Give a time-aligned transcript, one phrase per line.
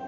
[0.00, 0.06] 各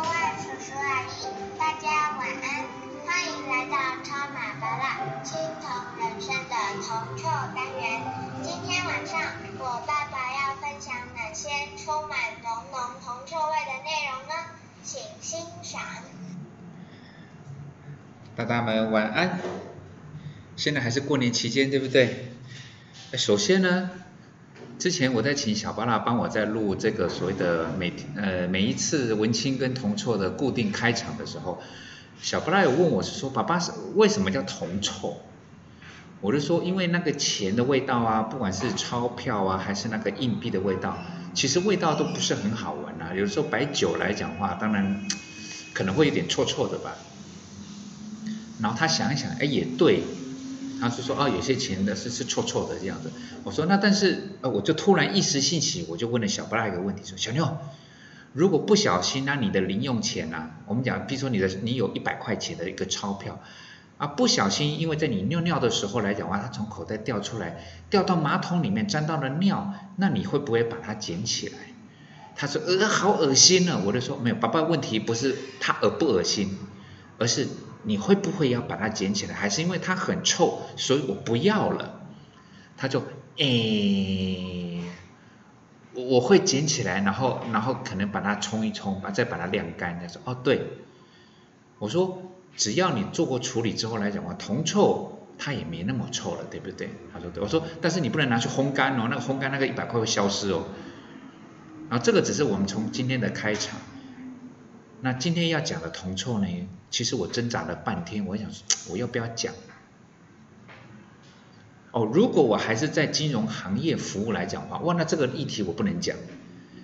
[0.00, 2.44] 位叔叔阿姨大家晚安
[3.04, 4.82] 欢迎来到超马白蜡
[5.22, 5.68] 青铜
[5.98, 6.88] 人生的铜
[7.18, 7.24] 臭
[7.54, 8.00] 单元。
[8.42, 9.20] 今天晚上
[9.58, 14.34] 我爸爸要分享哪些充满浓浓铜臭味的内容呢？
[14.82, 15.82] 请欣赏。
[18.34, 19.38] 大家晚安。
[20.62, 22.28] 现在还是过年期间，对不对？
[23.14, 23.90] 首先呢，
[24.78, 31.60] 之前我在请小巴拉帮我在录这个所谓的每呃每一次文青跟铜臭的固定开场的时候，
[32.20, 35.16] 小巴拉有问我是说，爸爸是为什么叫铜臭？
[36.20, 40.96] 我就说，因为那个钱的味道啊，不管是钞票啊，还是那个硬币的味道，
[41.34, 43.12] 其实味道都不是很好闻啊。
[43.16, 45.08] 有时候白酒来讲话，当然
[45.74, 46.94] 可能会有点臭臭的吧。
[48.60, 50.04] 然后他想一想，哎，也对，
[50.82, 53.12] 他是说，哦，有些钱的是是臭臭的这样子。
[53.44, 57.56] 我说，那但是，呃，我就突然一时兴起，我就问了小布拉一个问题，说，小妞，
[58.32, 63.40] 如果不小心，那你的零用钱啊，我们讲，比如说你的你有一百块钱的一个钞票，
[63.96, 71.54] 啊，不小心，因为在你尿尿的时候来讲话，它从口袋掉出来，掉到马桶里面沾到了尿，那你会不会把它捡起来？
[72.34, 76.58] 他说，呃，好恶心呢、我就说，没有，爸爸问题不是他恶不恶心，
[77.18, 77.46] 而是
[77.84, 79.34] 你会不会要把它捡起来？
[79.34, 82.00] 还是因为它很臭，所以我不要了？
[82.76, 83.02] 他就
[83.36, 84.82] 诶，
[85.94, 90.00] 我我会捡起来，然后然后可能把它冲一冲，把再把它晾干。
[90.00, 90.66] 他说哦对，
[91.78, 92.22] 我说
[92.56, 96.90] 只要你做过处理之后来讲话，铜臭它也没那么臭了，对不对？
[97.12, 100.64] 他说对，我说但是你不能拿去烘干哦，那个烘干那个一百块会消失哦。
[101.88, 103.78] 然后这个只是我们从今天的开场。
[105.04, 106.46] 那今天要讲的铜臭呢，
[106.88, 109.52] 其实我挣扎了半天，我想说 我要不要讲？
[111.90, 116.16] 哦，如果我还是在金融行业服务来讲的话，哇，那这个议题我不能讲，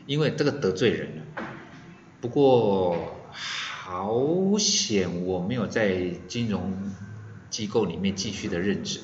[0.06, 1.22] 因为这个得罪人了。
[2.20, 6.92] 不过好险我没有在金融
[7.50, 8.98] 机构里面继续的任职，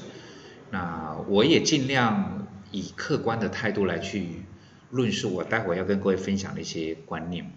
[0.72, 4.42] 那我也尽量以客观的态度来去
[4.90, 7.52] 论述我待会要跟各位分享的一些观念。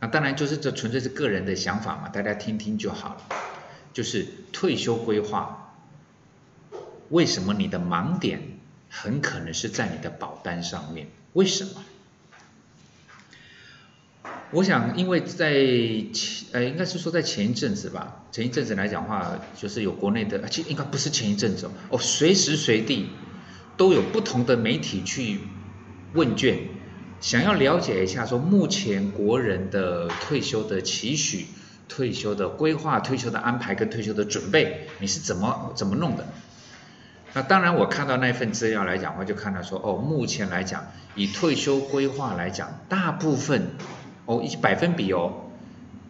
[0.00, 3.22] 那当然就是这纯粹是个人的想法嘛，大家听听就好了。
[3.92, 5.74] 就是退休规划，
[7.08, 8.40] 为什么你的盲点
[8.88, 11.08] 很可能是在你的保单上面？
[11.32, 11.82] 为什么？
[14.50, 15.52] 我想，因为在
[16.12, 23.10] 前呃，应该是说在前一阵子吧，前一阵子来讲话，就是有国内的，其实应该不是前一阵子哦，哦，随时随地
[23.76, 25.40] 都有不同的媒体去
[26.14, 26.60] 问卷，
[27.20, 31.46] 想要了解一下说目前国人的退休的期许、
[31.88, 36.26] 退休的规划、退休的安排跟退休的准备，你是怎么怎么弄的？
[37.34, 43.72] 那当然，我看到那份资料来讲，我就看到说，哦，目前来讲，以退休规划来讲，大部分
[44.24, 45.50] 哦，以百分比哦，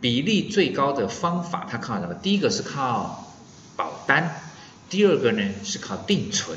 [0.01, 2.15] 比例最高的方法，它靠什么？
[2.15, 3.35] 第一个是靠
[3.77, 4.31] 保单，
[4.89, 6.57] 第二个呢是靠定存。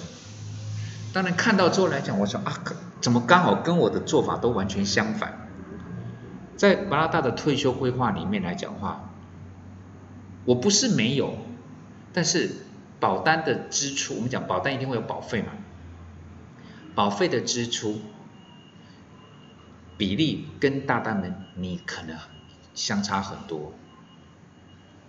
[1.14, 2.64] 当然看到之后来讲，我说啊，
[3.02, 5.50] 怎么刚好跟我的做法都完全相反？
[6.56, 9.10] 在巴拉大的退休规划里面来讲话，
[10.46, 11.38] 我不是没有，
[12.14, 12.56] 但是
[13.00, 15.50] 保单的支出，我们讲保单一定会有保费嘛，
[16.94, 18.00] 保费的支出
[19.98, 22.16] 比例跟大单们你可能
[22.74, 23.74] 相差很多。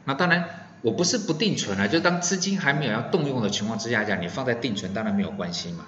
[0.04, 0.48] 那当然，
[0.82, 5.86] 我不是不定存啊，就当资金还没有要动用的情况之下讲，你放在定存当然没有关系嘛。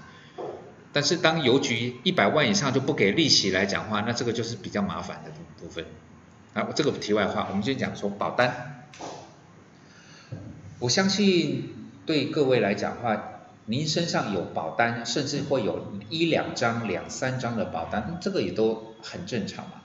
[0.93, 5.85] 但是当邮局一百万以上就不给利息来讲话，那这个就是比较麻烦的部分。
[6.53, 8.87] 啊，这个题外话，我们先讲说保单。
[10.79, 13.21] 我相信对各位来讲的话，
[13.67, 19.83] 您身上有保单，甚至会有一两张、两三张的保单，这个也都很正常嘛。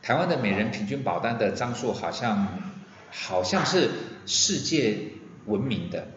[0.00, 2.48] 台湾的每人平均保单的张数好像
[3.16, 3.90] 好像是
[4.26, 4.98] 世界
[5.46, 6.08] 闻名的，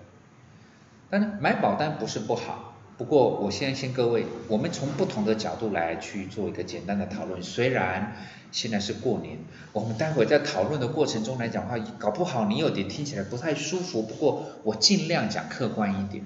[1.10, 7.42] 但是买保单不是不好，不过我现在先各位，我们从不同的角度来去做一个简单的讨论。
[7.44, 8.18] 虽然
[8.52, 9.38] 现在是过年，
[9.74, 16.26] 我们待会在讨论的过程中来讲话，搞不好你有点听起来不太舒服，不过我尽量讲客观一点，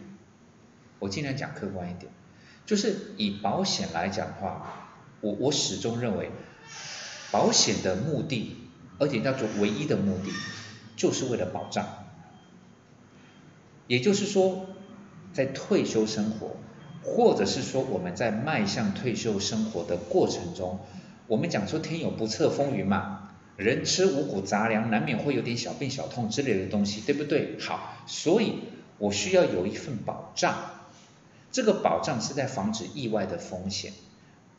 [1.00, 2.12] 我尽量讲客观一点，
[2.66, 4.88] 就是以保险来讲的话，
[5.20, 6.32] 我我始终认为，
[7.30, 8.56] 保险的目的，
[9.00, 10.32] 而且叫做唯一的目的，
[11.02, 11.88] 就是为了保障。
[13.88, 14.68] 也就是说，
[15.34, 16.58] 在退休生活，
[17.04, 20.80] 或者是说我们在迈向退休生活的过程中，
[21.26, 27.58] 我们讲说天有不测风云嘛，人吃五谷杂粮，难免会有点小病小痛之类的东西，对不对？
[27.60, 28.60] 好，所以
[29.00, 30.56] 我需要有一份保障，
[31.52, 33.92] 这个保障是在防止意外的风险，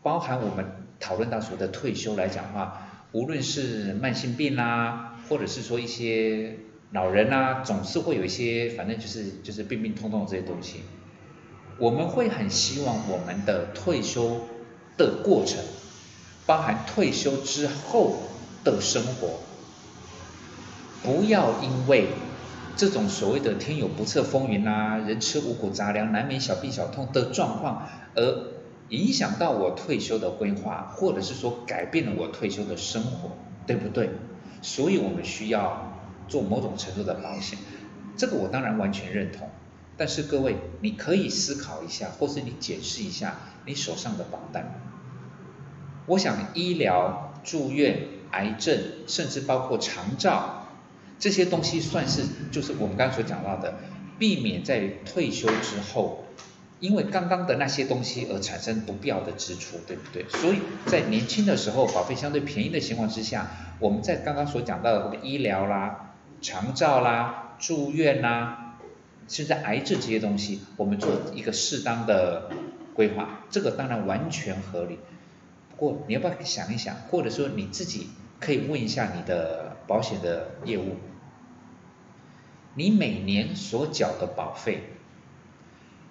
[0.03, 0.67] 包含我们
[0.99, 6.59] 讨论到所谓的退休来讲的话，无论是慢性病啦，或者是说一些
[6.91, 10.83] 老人啊，总是会有一些，反正就是就是病病痛痛这些东西，
[11.79, 14.43] 我们会很希望我们的退休
[14.99, 15.65] 的过程，
[16.45, 18.17] 包含退休之后
[18.63, 19.41] 的生活，
[21.03, 22.09] 不要因为。
[22.75, 28.47] 这种所谓的天有不测风云啊，人吃五谷杂粮，难免小病小痛的状况，而
[28.91, 33.33] 影响到我退休的规划，或者是说改变了我退休的生活，
[33.67, 34.11] 对不对？
[34.63, 37.59] 所以我们需要做某种程度的保险，
[38.17, 39.51] 这个我当然完全认同。
[39.97, 43.37] 但是各位，你可以思考一下，或是你检视一下
[43.67, 44.81] 你手上的保单。
[46.07, 50.69] 我想医疗、住院、癌症，甚至包括长照。
[51.19, 53.79] 这些东西算是就是我们刚刚所讲到的，
[54.19, 56.22] 避免在退休之后，
[56.83, 60.27] 因为刚刚的那些东西而产生不必要的支出，对不对？
[60.29, 63.47] 所以在年轻的时候保费相对便宜的情况之下，
[63.79, 68.79] 我们在刚刚所讲到的医疗啦、长照啦、住院啦，
[69.29, 72.51] 甚至癌症这些东西，我们做一个适当的
[72.95, 74.99] 规划，这个当然完全合理。
[75.71, 78.09] 不过你要不要想一想，或者说你自己
[78.41, 80.97] 可以问一下你的保险的业务？
[82.75, 84.83] 你每年所缴的保费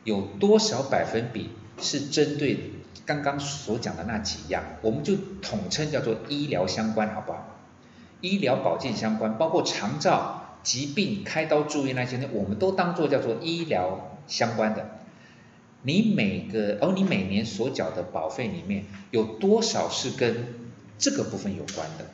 [0.03, 1.49] 有多少百分比
[1.79, 2.71] 是针对
[3.05, 4.63] 刚刚所讲的那几样？
[4.81, 7.59] 我们就统称叫做医疗相关，好不好？
[8.21, 14.99] 医疗保健相关，包括肠照、疾病、开刀、住院那些，我们都当做叫做医疗相关的。
[15.83, 20.53] 你每个哦，你每年所缴的保费里面有多少是跟
[20.99, 22.05] 这个部分有关的？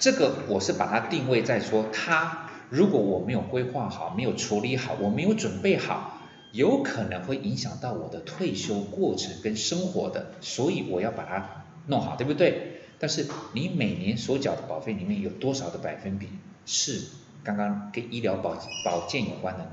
[0.00, 2.50] 这个我是把它定位在说它。
[2.70, 6.17] 如果我没有规划好，没有处理好，我没有准备好，
[6.52, 12.82] 有可能会影响到我的退休过程跟生活的，所以我要把它弄好，对不对？
[12.98, 16.28] 但是你每年所缴的保费里面有多少的百分比
[16.66, 17.02] 是
[17.44, 19.70] 刚刚跟医疗保保健有关的呢？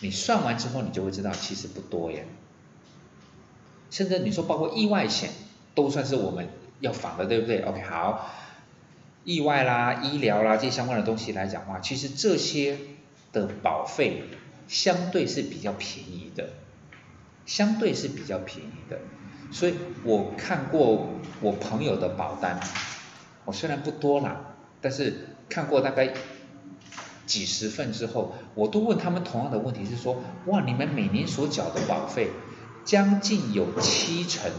[0.00, 2.26] 你算完之后，你就会知道其实不多耶。
[3.90, 5.30] 甚至你说包括意外险
[5.74, 6.48] 都算是我们
[6.80, 8.30] 要防的，对不对？OK，好。
[9.24, 12.76] 意外啦、医疗啦这些相关的东西来讲的话，其实这些
[13.32, 14.24] 的保费
[14.68, 16.50] 相对是比较便宜的，
[17.46, 19.00] 相对是比较便宜的。
[19.50, 19.74] 所以
[20.04, 21.10] 我看过
[21.40, 22.58] 我朋友的保单，
[23.44, 26.14] 我虽然不多啦，但是看过大概
[27.26, 32.30] 几十份之后，我都问他们同样的问题，是说，哇，你们每年所缴的保费，
[32.84, 34.50] 将近有七成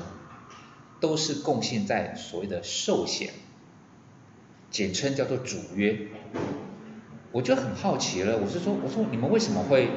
[0.99, 3.31] 都是贡献在所谓的寿险。
[4.69, 6.07] 简称叫做主约，
[7.33, 9.89] 我就很好奇了，我是说，我说你们为什么会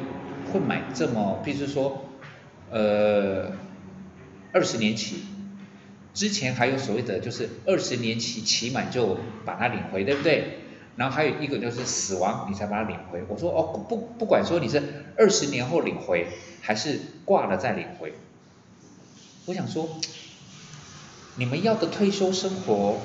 [0.50, 2.06] 会买这么，譬如说，
[2.70, 3.52] 呃，
[4.54, 5.16] 二十年期，
[6.14, 10.60] 之前还有所谓的就是二十年期期满就把它领回，对不对？
[10.96, 14.82] 然后还有一个就是死亡你才把它领回，我说哦不不管说你是
[15.18, 16.28] 二十年后领回
[16.62, 18.14] 还是挂了再领回，
[19.44, 19.86] 我想说，
[21.34, 22.96] 你们要的退休生活。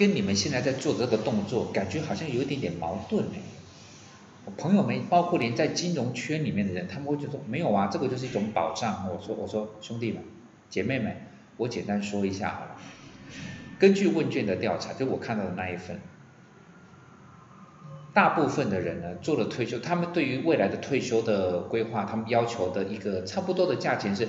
[0.00, 3.38] 跟你们现在在做这个动作，感觉好像有一点点矛盾哎。
[4.46, 9.06] 我朋友们，包括连在金融圈里面的人，他们会觉得没有啊，这个就是一种保障。
[9.12, 10.22] 我说，我说兄弟们、
[10.70, 11.14] 姐妹们，
[11.58, 12.76] 我简单说一下好了。
[13.78, 16.00] 根据问卷的调查，就我看到的那一份，
[18.14, 24.26] 大部分的人呢做了退休，他们对于未来的退休的规划，他们要求的一个差不多的价钱是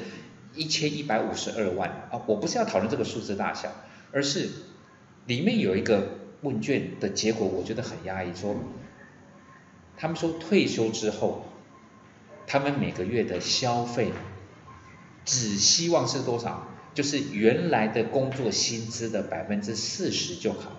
[0.54, 2.20] 一千一百五十二万啊。
[2.26, 3.70] 我不是要讨论这个数字大小，
[4.12, 4.50] 而是。
[5.28, 8.36] 里面有一个问卷的结果，我觉得很压抑。
[8.36, 8.56] 说，
[9.98, 11.46] 他们说退休之后，
[12.48, 14.12] 他们每个月的消费
[15.24, 16.68] 只希望是多少？
[16.94, 20.74] 就是原来的工作薪资的百分之四十就好。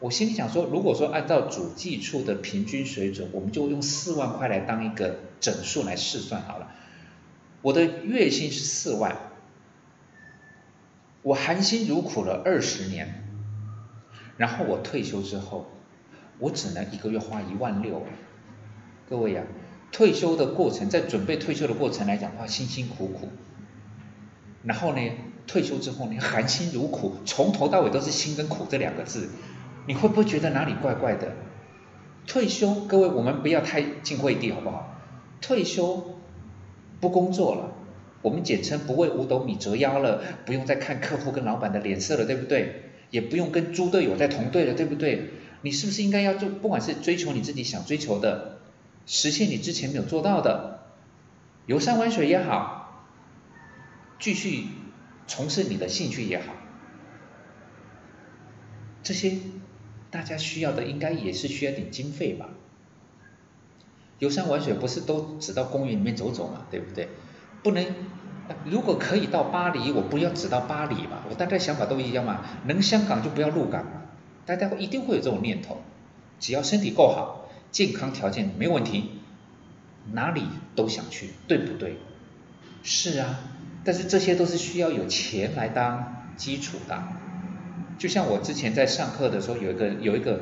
[0.00, 6.72] 我心里想说，如果说按照主计处的平均水准，我们就用四万块来当一个整数来试算好了。
[7.60, 9.16] 我的月薪是四万，
[11.22, 13.21] 我含辛茹苦了二十年。
[14.36, 15.66] 然后我退休之后，
[16.38, 18.02] 我只能一个月花一万六，
[19.08, 19.42] 各位呀，
[19.90, 23.28] 退休的过程，在准备退休的过程来讲的话，辛辛苦苦。
[24.64, 25.00] 然后呢，
[25.46, 29.28] 退休之后呢，含辛茹苦，从头到尾都是辛跟苦这两个字，
[29.86, 31.32] 你会不会觉得哪里怪怪的？
[32.26, 34.96] 退休，各位我们不要太进会地好不好？
[35.40, 36.20] 退休
[37.00, 37.72] 不工作了，
[38.22, 42.91] 我们简称不为五斗米折腰了，不用再看客户跟老板的脸色了，对不对？
[43.12, 45.30] 也不用跟猪队友在同队了，对不对？
[45.60, 48.58] 你是不是应该要做，不管是追求你自己想追求的
[49.06, 50.80] 实现你之前没有做到的，
[51.66, 53.06] 游山玩水也好，
[54.18, 54.64] 继续
[55.28, 56.54] 从事你的兴趣也好，
[59.04, 59.36] 这些
[60.10, 62.48] 大家需要的应该也是需要点经费吧？
[64.18, 67.08] 游山玩水不是都只到公园里面走走嘛，对不对？
[67.62, 67.84] 不能，
[68.64, 74.02] 如果可以到巴黎，我不要只到巴黎嘛，我大家想法都一样嘛，能香港就不要入港嘛，
[74.46, 75.82] 大家一定会有这种念头，
[76.40, 79.10] 只要身体够好，健康条件没问题，
[80.12, 80.42] 哪里
[80.74, 81.96] 都想去，对不对？
[82.82, 83.38] 是啊，
[83.84, 87.02] 但是这些都是需要有钱来当基础的，
[87.98, 90.40] 就像我之前在上课的时候，有一个有一个，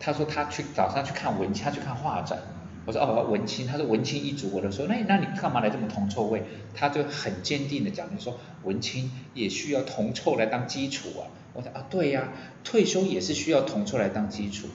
[0.00, 2.38] 他说他去早上去看文，他去看画展。
[2.86, 6.42] 我说哦，文青，他说文青一族，我就说那那你干嘛来这么铜臭味？
[6.74, 11.32] 他就很坚定的讲，就说文青也需要铜臭来当基础啊。
[11.54, 12.28] 我说啊，对呀，
[12.62, 14.68] 退休也是需要铜臭来当基础，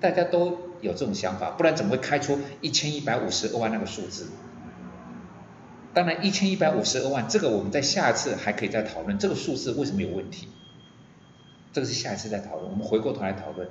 [0.00, 4.26] 大家都有这种想法，不然怎么会开出一千一百五十二万那个数字？
[5.92, 10.48] 当然一千一百五十二万，这个我们在下次还可以再讨论这个数字为什么有问题，
[11.72, 12.68] 这个是下一次再讨论。
[12.68, 13.68] 我们回过头来讨论，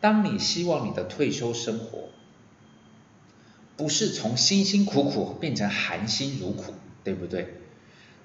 [0.00, 2.10] 当你希望你的退休生活。
[3.76, 7.60] 不是从辛辛苦苦变成含辛茹苦，对不对？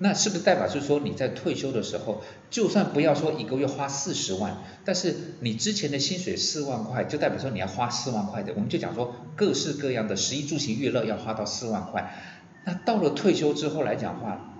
[0.01, 12.15] 那是不是代表是说你在退休的时候，就算不要说一个月花四十万，但是你之前的薪水四万块，就代表说你要花四万块的，我们就讲说各式各样的食衣住行娱乐要花到四万块。
[12.63, 14.53] 那到了退休之后来讲话，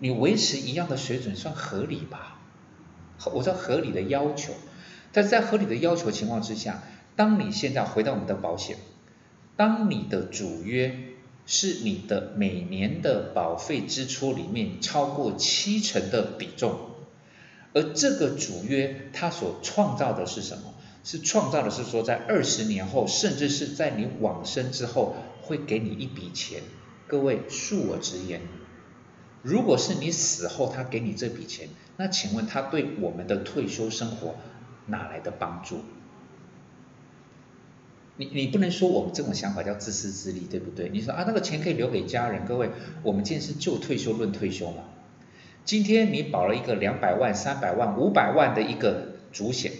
[0.00, 2.40] 你维持一样的水准算合理吧？
[3.32, 4.52] 我说合理的要求，
[5.12, 6.82] 但是在合理的要求情况之下，
[7.14, 8.78] 当你现在回到我们的保险。
[9.56, 10.98] 当你的主约
[11.46, 16.78] 是你的每年的保费支出里面超过七成的比重，
[17.72, 20.74] 而这个主约它所创造的是什么？
[21.04, 26.62] 是创造的是说，在二十年后，甚至是在你往生之后，会给你一笔钱。
[27.06, 28.40] 各位恕我直言，
[29.42, 31.68] 如果是你死后他给你这笔钱，
[31.98, 34.36] 那请问他对我们的退休生活
[34.86, 35.84] 哪来的帮助？
[38.16, 40.88] 你你不能说我们这种想法叫自私自利，对不对？
[40.90, 42.44] 你说啊，那个钱可以留给家人。
[42.46, 42.70] 各位，
[43.02, 44.84] 我们今天是就退休论退休嘛。
[45.64, 49.72] 今天你保了一个两百万、三百万、五百万的一个主险，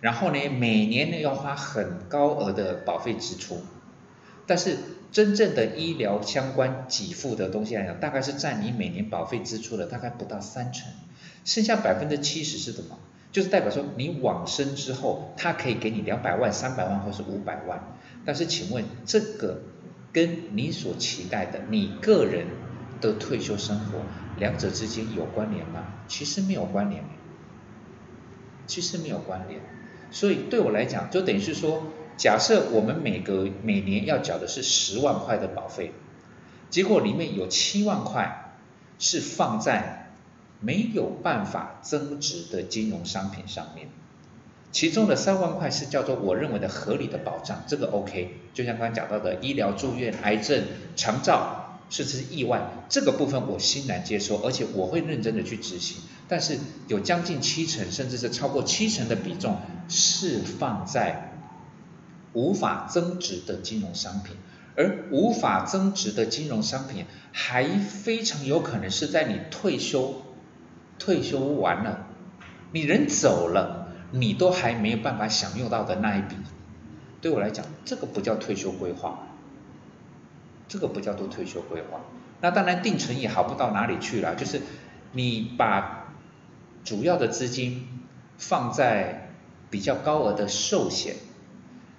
[0.00, 3.60] 然后呢，每年呢要花很高额的保费支出，
[4.46, 4.76] 但是
[5.10, 10.92] 真正的医疗相关给付的东西来讲，大概是占你每年保费支出的大概不到三成，
[11.44, 12.98] 剩下百分之七十是什么？
[13.32, 17.96] 就是代表说，你往生之后，他可以给你两百万、三百万或是五百万。
[18.24, 19.60] 但是，请问这个
[20.12, 22.46] 跟你所期待的你个人
[23.00, 23.98] 的退休生活，
[24.38, 25.84] 两者之间有关联吗？
[26.08, 27.04] 其实没有关联，
[28.66, 29.60] 其实没有关联。
[30.10, 31.82] 所以对我来讲，就等于是说，
[32.16, 35.92] 假设我们每个每年要缴的是十万块的保费，
[36.70, 38.54] 结果里面有七万块
[38.98, 40.04] 是放在。
[40.60, 43.88] 没有办法增值的金融商品上面，
[44.72, 48.36] 其中的三万块是叫做我认为的合理的保障，这个 OK。
[48.54, 50.64] 就像刚刚讲到的医疗住院、癌症、
[50.96, 55.98] 长照，甚至是意外，这个部分我欣然接受，而且我会认真的去执行。
[56.28, 56.58] 但是
[56.88, 61.32] 有将近七成，甚至是超过七成的比重是放在
[62.32, 64.36] 无法增值的金融商品，
[64.74, 70.22] 而无法增值的金融商品还非常有可能是在你退休。
[70.98, 72.06] 退休完了，
[72.72, 76.36] 你人走了，你都还没有办法享用到的那一笔，
[77.20, 79.26] 对我来讲，这个不叫退休规划，
[80.68, 82.00] 这个不叫做退休规划。
[82.40, 84.60] 那当然定存也好不到哪里去了，就是
[85.12, 86.14] 你把
[86.84, 87.86] 主要的资金
[88.36, 89.30] 放在
[89.70, 91.16] 比较高额的寿险，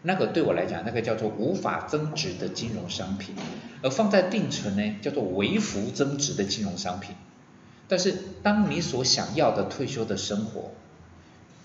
[0.04, 3.36] 那个对我来讲，那个叫做无法增值的金融商品，
[3.82, 7.16] 而放在定存呢，叫做微幅增值的金融商品。
[7.88, 10.72] 但是，当你所想要的退休的生活，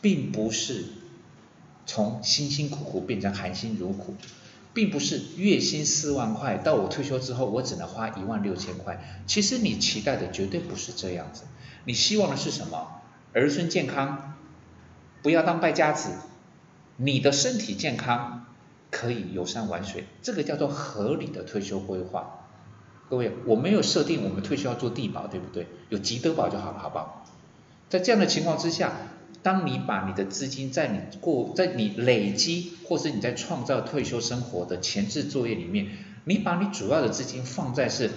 [0.00, 0.84] 并不是
[1.84, 4.14] 从辛辛苦苦变成含辛茹苦，
[4.72, 9.22] 并不是月薪四万块到我退休之后，我只能花一万六千块。
[9.26, 11.42] 其实你期待的绝对不是这样子，
[11.84, 13.00] 你希望的是什么？
[13.32, 14.34] 儿孙健康，
[15.22, 16.10] 不要当败家子，
[16.96, 18.46] 你的身体健康，
[18.90, 22.41] 可以游山玩水，这个叫做合理的退休规划。
[23.12, 25.66] 各位，我没有设定我们退休要做地保，对不对？
[25.90, 27.26] 有积德保就好了，好不好？
[27.90, 28.90] 在这样的情况之下，
[29.42, 35.88] 当你把你的资金在你过，在你累积，或是你在创造退休生活的前置作业里面，
[36.24, 38.08] 你把你主要的资金放在是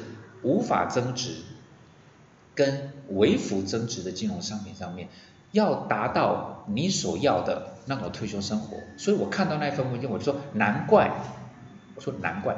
[0.44, 1.34] 无法增值
[2.56, 5.10] 跟微幅增值的金融商品上面，
[5.52, 8.78] 要达到你所要的那种退休生活。
[8.96, 11.12] 所以我看到那份文件，我就说难怪。
[11.98, 12.58] 我说难怪，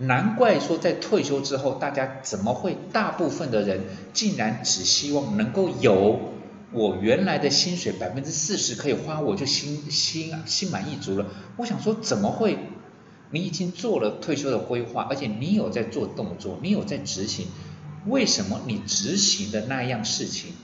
[0.00, 3.82] 难怪说在退休之后，大家怎么会大部分的人
[4.14, 6.32] 竟然只希望能够有
[6.72, 11.26] 我原来的薪水百分之四十可以花，我就心心心满意足了。
[11.58, 12.58] 我想说怎么会？
[13.32, 17.46] 你已经做了退休的规划，而且你有在做动作，你有在执行，
[18.06, 20.54] 为什么你执行的那样事情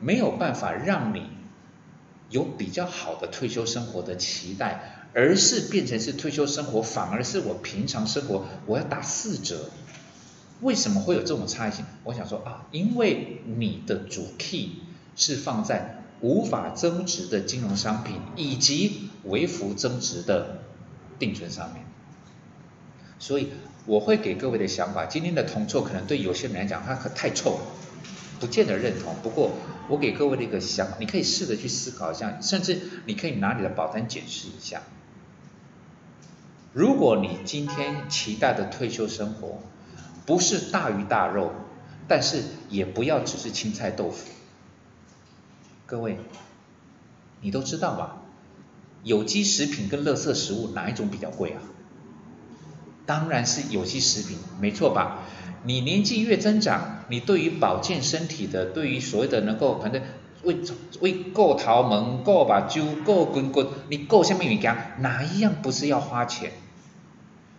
[0.00, 1.22] 没有办法让你
[2.30, 9.70] 有比较好的退休生活的期待，而是变成是退休生活反而是我平常生活我要打四折？
[10.60, 11.84] 为什么会有这种差异性？
[12.04, 14.76] 我想说啊，因为你的主 key
[15.16, 20.62] 是放在无法增值的金融商品以及微幅增值的
[21.18, 21.84] 定存上面。
[23.18, 23.48] 所以
[23.86, 27.60] 我会给各位的想法，今天的铜臭可能对有些人来讲，它可太臭了，
[28.40, 29.14] 不见得认同。
[29.22, 29.52] 不过
[29.88, 34.82] 我给各位的一个想法，你可以试着去思考一下，甚至你可以拿你的保单检视一下。
[36.74, 39.60] 如果你今天期待的退休生活
[40.26, 41.52] 不是大鱼大肉，
[42.08, 44.28] 但是也不要只是青菜豆腐。
[45.86, 46.18] 各位，
[47.40, 48.16] 你都知道吧？
[49.04, 51.62] 有机食品跟垃圾食物哪一种比较贵啊？
[53.06, 55.18] 当然是有机食品，没错吧？
[55.62, 60.02] 你年纪越增长，你对于保健身体的，对于所谓的能够反正
[60.42, 60.56] 为
[61.00, 66.50] 为够桃门够把酒够滚滚，你够下面你讲哪一样不是要花钱？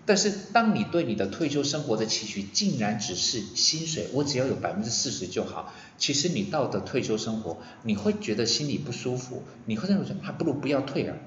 [0.05, 5.73] 但是当你对你的退休生活的期许，竟然只是薪水，我只要有百分之四十就好。
[5.97, 11.17] 其实你到的退休生活，你会觉得心里不舒服，你会认为说还不如不要退啊，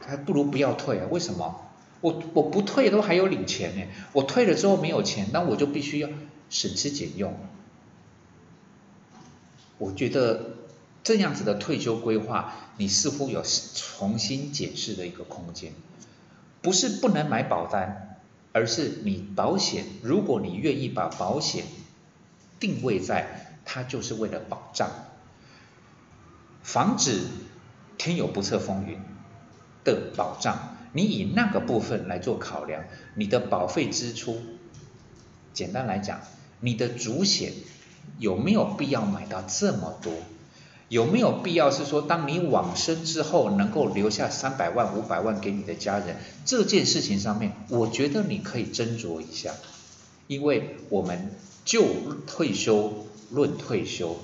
[0.00, 1.08] 还不如不要退啊？
[1.10, 1.64] 为什么？
[2.00, 6.08] 我我不退都还有领钱呢，我退了之后没有钱，那我就必须要
[6.48, 7.36] 省吃俭用。
[9.78, 10.50] 我觉得
[11.02, 13.42] 这样子的退休规划，你似乎有
[13.74, 15.72] 重新检视的一个空间。
[16.68, 18.18] 不是不能买保单，
[18.52, 21.64] 而是你保险，如果你愿意把保险
[22.60, 24.90] 定位在它就是为了保障，
[26.62, 27.22] 防止
[27.96, 29.00] 天有不测风云
[29.82, 30.76] 的保障。
[30.92, 34.38] 你以那个部分来做考量，你的保费支出，
[35.54, 36.20] 简单来讲，
[36.60, 37.54] 你的主险
[38.18, 40.12] 有没有必要买到这么多？
[40.88, 46.16] 有没有必要是说，当你往生之后，能够留下三百万、五百万给你的家人？
[46.46, 49.52] 这件事情上面，我觉得你可以斟酌一下，
[50.26, 51.30] 因为我们
[51.64, 51.84] 就
[52.26, 54.16] 退休论退休。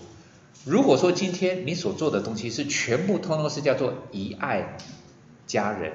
[0.65, 4.79] 如果说今天你所做的东西是全部通通是叫做遗爱
[5.47, 5.93] 家人。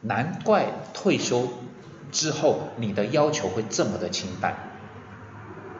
[0.00, 1.48] 难怪退休
[2.12, 4.56] 之后你的要求会这么的清淡。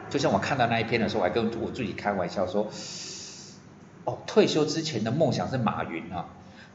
[0.09, 2.67] 就像我看到那一篇的时候，我还跟我自己开玩笑说
[4.05, 6.25] ：“哦，退休之前的梦想是马云啊，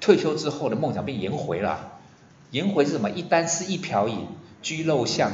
[0.00, 1.98] 退休之后的梦想变颜回了。
[2.50, 3.10] 颜回是什么？
[3.10, 4.26] 一箪食，一瓢饮，
[4.62, 5.32] 居陋巷。”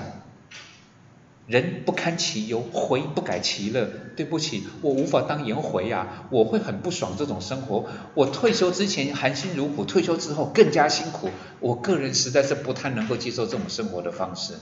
[1.46, 3.90] 人不堪其忧，回不改其乐。
[4.16, 7.86] 对不起，我无法当颜回呀，我会很不爽这种生活。
[8.14, 11.28] 我退休之前含辛茹苦，退休之后更加辛苦。
[11.58, 14.54] 我个人实在是不太能够接受这种生活的方式。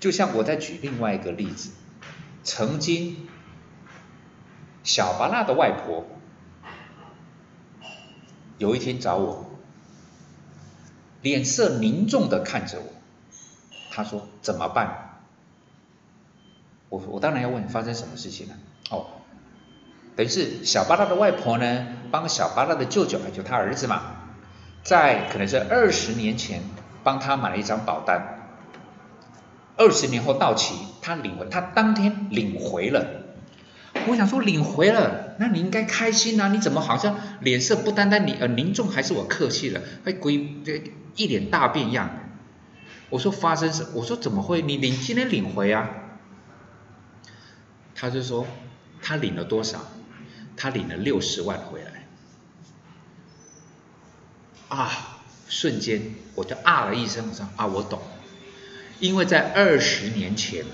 [0.00, 1.70] 就像我再举另外一个例子，
[2.42, 3.28] 曾经
[4.86, 6.06] 小巴拉的外婆
[8.56, 9.44] 有一天找我，
[11.22, 12.84] 脸色凝重的看着我，
[13.90, 15.18] 她说：“怎么办？”
[16.88, 18.54] 我我当然要问发生什么事情了
[18.90, 19.06] 哦，
[20.14, 24.02] 等于是小巴拉的外婆呢，帮小巴拉的舅舅，就他儿子嘛，
[24.84, 26.62] 在可能是二十年前
[27.02, 28.38] 帮他买了一张保单，
[29.76, 33.15] 二十年后到期，他领回，他当天领回了。
[34.08, 40.82] 我想说领回了，那你应该开心啊，你怎么好像脸色不单单你呃凝重，还是我客气了，还鬼这
[41.16, 42.10] 一脸大变样。
[43.10, 43.86] 我说发生什？
[43.94, 44.62] 我说怎么会？
[44.62, 45.88] 你领今天领回啊？
[47.94, 48.46] 他就说，
[49.00, 49.80] 他领了多少？
[50.56, 52.06] 他领了六十万回来。
[54.68, 55.12] 啊！
[55.48, 56.02] 瞬间
[56.34, 58.00] 我就啊了一声，我说啊，我懂。
[58.98, 60.64] 因为在二十年前，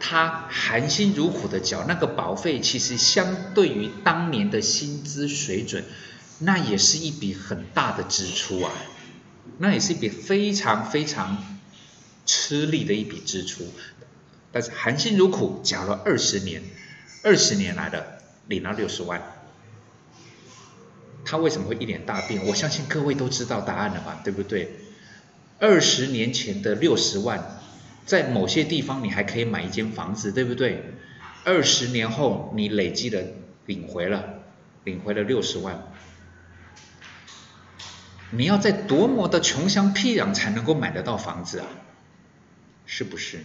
[0.00, 5.84] 他含辛茹苦的缴那个保费，其实相对于当年的薪资水准，
[6.38, 8.70] 那也是一笔很大的支出啊。
[9.58, 11.58] 那也是一笔非常非常
[12.24, 13.66] 吃力的一笔支出。
[14.52, 16.62] 但是含辛茹苦缴了二十年，
[17.22, 19.20] 二十年来的领了六十万，
[21.24, 22.46] 他为什么会一脸大病？
[22.46, 24.76] 我相信各位都知道答案了吧，对不对？
[25.58, 27.57] 二十年前的六十万，
[28.08, 30.82] 在某些地方你还可以买一间房子，对不对？
[31.44, 33.22] 二十年后你累积的
[33.66, 34.40] 领回了，
[34.84, 35.92] 领回了六十万，
[38.30, 41.66] 你要在多么的穷乡僻壤才能够买得到房子啊？
[42.86, 43.44] 是不是？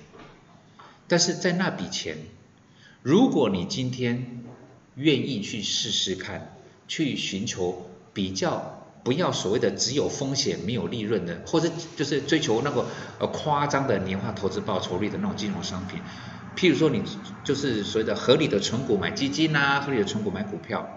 [1.09, 2.15] 但是在那笔钱，
[3.01, 4.45] 如果你今天
[4.95, 6.55] 愿意去试试看，
[6.87, 8.72] 去寻求比较
[9.03, 12.85] 不要所谓的只有风险没有利润的，或者就是追求那个
[13.19, 15.99] 呃夸张的年化投资报酬率的那种金融商品，
[16.55, 17.03] 譬如说你
[17.43, 20.87] 就是所谓的合理的存股买基金啊，合理的存股买股票，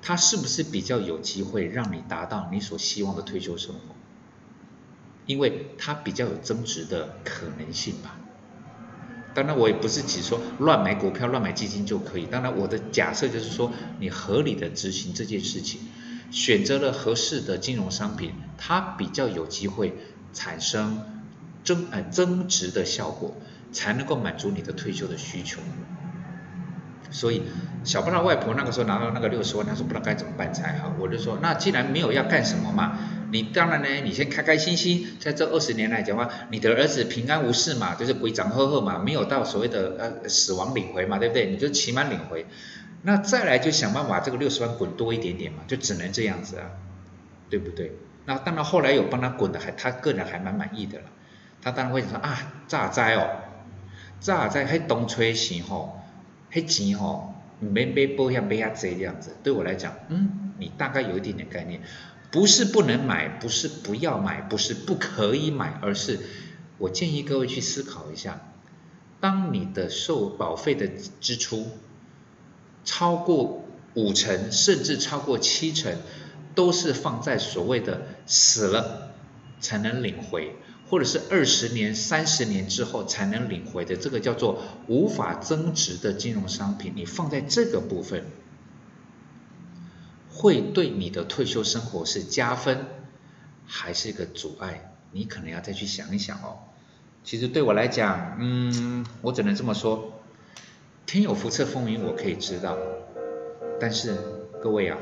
[0.00, 3.80] 它是不是比较有机会让你达到你所希望的退休生活？
[5.26, 8.18] 因为它比较有增值的可能性吧。
[9.34, 12.26] 当然，我也不是只说乱买股票、乱买基金就可以。
[12.26, 15.80] 当然，我的假设就是说，你合理的执行这件事情，
[16.32, 19.94] 选择了合适的金融商品，它比较有机会
[20.32, 21.22] 产生
[21.62, 23.36] 增呃增值的效果，
[23.70, 25.60] 才能够满足你的退休的需求。
[27.10, 27.42] 所以，
[27.84, 30.94] 小巴拉外婆那个时候拿到那个六十万，她说不知道该怎么办才好。
[30.98, 32.98] 我就说，那既然没有要干什么嘛。
[33.30, 41.50] 你当然呢，你先开开心心，在这二十年来讲话，你的儿子平安无事嘛，就是鬼长赫赫嘛，没有到所谓的呃死亡领回嘛，对不对？
[41.50, 42.46] 你就起码领回，
[43.02, 46.70] 那再来就想办法这个六十万滚多一点点嘛，就只能这样子啊，
[47.50, 47.92] 对不对？
[48.24, 51.06] 那当然后来有帮他滚的，还他个人还蛮满意的了，
[51.60, 53.28] 他当然会说啊，炸灾哦，
[54.20, 56.00] 炸灾还东吹西吼，
[56.50, 61.80] 还钱吼，没没保险没下这样子，对我来讲，嗯，你大概有一点点概念。
[62.30, 66.18] 不是不能买，不是不要买，不是不可以买，而是
[66.78, 68.40] 我建议各位去思考一下：
[69.20, 70.88] 当你的受保费的
[71.20, 71.66] 支出
[72.84, 73.64] 超过
[73.94, 75.96] 五成，甚至超过七成，
[76.54, 79.12] 都是放在所谓的死了
[79.60, 80.56] 才能领回，
[80.88, 88.24] 或者是二十年、三十年之后才能领回的，这个叫做无法增值的金融商品，你放在这个部分。
[90.34, 92.86] 会对你的退休生活是加分，
[93.66, 94.92] 还是一个阻碍？
[95.12, 96.58] 你可能要再去想一想哦。
[97.22, 100.21] 其实对我来讲，嗯，我只能这么说，
[101.12, 102.78] 天有福测风云，我可以知道。
[103.78, 104.16] 但是
[104.62, 104.96] 各位啊，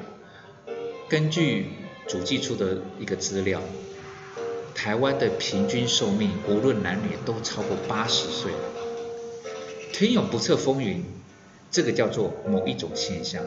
[1.09, 1.67] 根据
[2.09, 3.61] 主计处的一个资料，
[4.75, 8.51] 台湾的平均寿命无论男女都超过八十岁。
[9.93, 11.05] 天有不测风云，
[11.71, 13.45] 这个叫做某一种现象。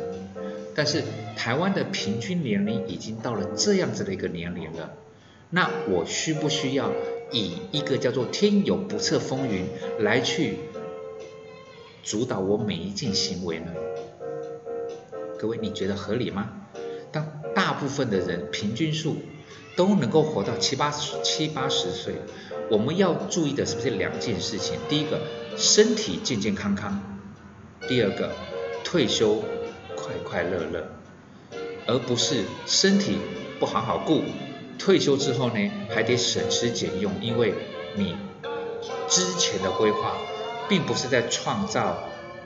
[0.74, 1.04] 但是
[1.36, 4.94] 台湾的平均年龄已经到了这样子的一个年龄了，
[5.50, 6.94] 那我需不需要
[7.30, 9.66] 以一个叫做“天有不测风云”
[10.00, 10.60] 来去
[12.04, 13.72] 主导我每一件行为呢？
[15.40, 16.50] 各位，你觉得合理吗？
[17.12, 19.16] 当大部分的人平均数
[19.76, 22.14] 都能够活到七八十七八十岁，
[22.70, 24.78] 我们要注意的是不是两件事情？
[24.88, 25.22] 第一个，
[25.58, 27.00] 身体健健康康；
[27.88, 28.32] 第二个，
[28.84, 29.42] 退休。
[29.96, 30.86] 快快乐乐，
[31.88, 33.20] 而不是身体
[33.58, 34.22] 不好好顾，
[34.78, 37.54] 退休之后呢还得省吃俭用，因为
[37.96, 38.18] 你
[39.08, 40.18] 之前的规划
[40.68, 41.98] 并不是在创造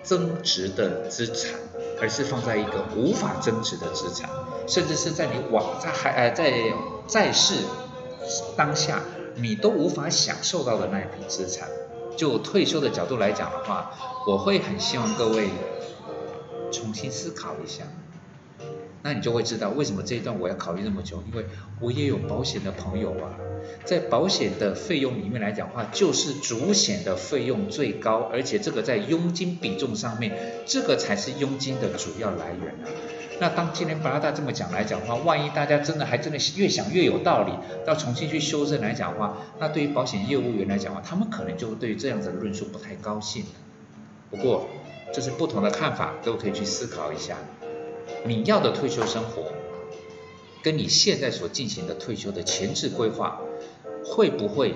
[0.04, 1.60] 增值的资产，
[2.02, 4.30] 而是放在一个无法增值的资产，
[4.68, 6.74] 甚至是在你往在还呃在
[7.08, 7.56] 在世
[8.56, 9.02] 当下
[9.36, 11.68] 你都无法享受到的那一笔资产。
[12.16, 13.92] 就退休的角度来讲的话，
[14.28, 15.50] 我会很希望各位。
[16.70, 17.86] 重新思考一下，
[19.08, 21.46] 那你就会知道为什么这一段我要考虑那么久，因为
[21.80, 23.40] 我也有保险的朋友啊，
[23.86, 32.92] 在保险的费用里面来讲话，就是主险的费用最高，而且这个在佣金比重上面，这个才是佣金的主要来源啊。
[33.40, 37.54] 那当今天巴拉大这么讲来讲的话，万一大家真的还真的越想越有道理，
[37.88, 43.50] 要重新去修正来讲的话，那对于保险业务员来讲的话，他们可能就对这样子的论述不太高兴了。
[44.30, 44.68] 不过，
[45.14, 47.38] 这是不同的看法，都可以去思考一下。
[48.28, 49.54] 你要的退休生活，
[50.62, 53.40] 跟你现在所进行的退休的前置规划，
[54.04, 54.76] 会不会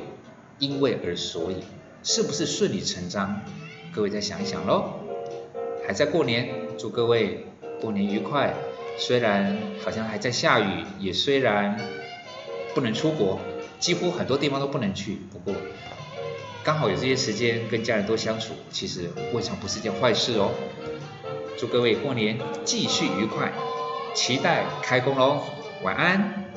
[0.59, 1.57] 因为而所以，
[2.01, 3.41] 是不是顺理成章？
[3.93, 4.93] 各位再想一想喽。
[5.85, 7.47] 还在过年，祝各位
[7.81, 8.53] 过年愉快。
[8.97, 11.79] 虽然好像还在下雨，也虽然
[12.73, 13.39] 不能出国，
[13.79, 15.17] 几乎很多地方都不能去。
[15.31, 15.53] 不过。
[16.63, 20.51] 刚好有这些时间跟家人多相处，其实未尝不是件坏事哦。
[21.57, 23.51] 祝各位过年继续愉快，
[24.13, 25.41] 期待开工喽，
[25.83, 26.50] 晚安。